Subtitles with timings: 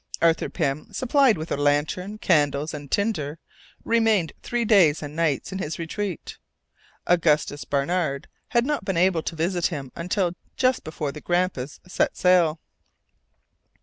[0.19, 3.37] Arthur Pym, supplied with a lantern, candles, and tinder,
[3.85, 6.39] remained three days and nights in his retreat.
[7.05, 12.17] Augustus Barnard had not been able to visit him until just before the Grampus set
[12.17, 12.59] sail.